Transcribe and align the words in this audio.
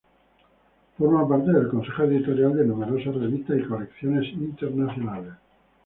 Forma 0.97 1.27
parte 1.29 1.51
del 1.51 1.67
consejo 1.67 2.05
editorial 2.05 2.55
de 2.55 2.65
numerosas 2.65 3.13
revistas 3.13 3.59
y 3.59 3.63
colecciones 3.65 4.27
internacionales. 4.33 5.33